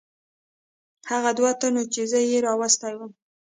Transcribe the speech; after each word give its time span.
هغو 1.09 1.31
دوو 1.37 1.51
تنو 1.59 1.83
چې 1.93 2.01
زه 2.11 2.19
یې 2.29 2.37
راوستی 2.47 2.93
ووم. 2.95 3.11